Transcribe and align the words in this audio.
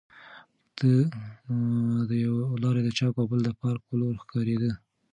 ده 0.77 0.95
ته 2.07 2.15
یوه 2.25 2.41
لار 2.63 2.75
د 2.85 2.89
چوک 2.97 3.13
او 3.19 3.25
بله 3.31 3.43
د 3.45 3.49
پارک 3.61 3.81
په 3.89 3.93
لور 3.99 4.13
ښکارېده. 4.23 4.71